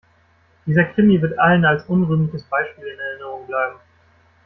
Dieser 0.65 0.85
Krimi 0.85 1.21
wird 1.21 1.37
allen 1.37 1.63
als 1.63 1.83
unrühmliches 1.85 2.41
Beispiel 2.45 2.87
in 2.87 2.97
Erinnerung 2.99 3.45
bleiben. 3.45 3.75